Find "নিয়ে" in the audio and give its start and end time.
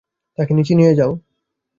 0.75-0.93